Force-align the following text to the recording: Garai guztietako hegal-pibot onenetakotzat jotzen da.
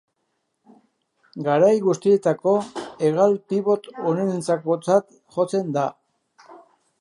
Garai 1.47 1.73
guztietako 1.87 2.53
hegal-pibot 3.09 3.91
onenetakotzat 4.13 5.15
jotzen 5.37 5.71
da. 5.77 5.85